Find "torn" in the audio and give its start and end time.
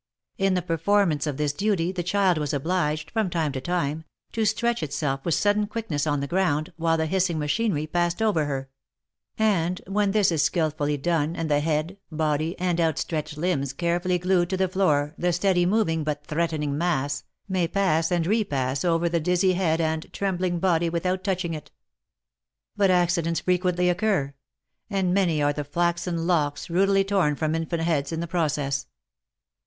27.03-27.35